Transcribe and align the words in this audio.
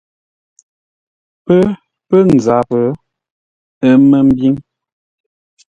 Pə́ 1.45 1.61
pə̂ 2.07 2.19
nzáp, 2.35 2.69
ə́ 3.89 3.93
mə́ 4.09 4.19
mbíŋ: 4.27 4.53